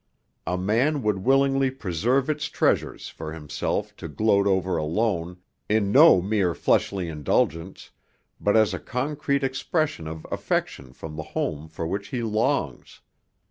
[0.47, 5.37] A man would willingly preserve its treasures for himself to gloat over alone,
[5.69, 7.91] in no mere fleshly indulgence,
[8.39, 13.01] but as a concrete expression of affection from the home for which he longs.